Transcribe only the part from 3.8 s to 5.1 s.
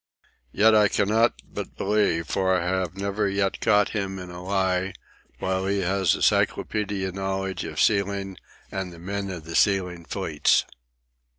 him in a lie,